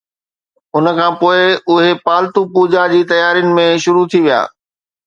[0.75, 1.39] ان کان پوء
[1.71, 4.41] اهي پالتو پوجا جي تيارين ۾ مصروف ٿي ويا